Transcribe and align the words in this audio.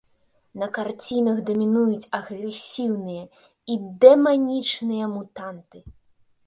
На 0.61 0.67
карцінах 0.77 1.41
дамінуюць 1.49 2.09
агрэсіўныя 2.21 3.23
і 3.75 3.77
дэманічныя 4.05 5.05
мутанты. 5.15 5.79